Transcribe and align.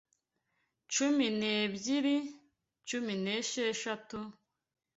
cumi 0.93 1.27
n’ebyiri, 1.39 2.17
cumi 2.87 3.13
n’esheshatu, 3.23 4.19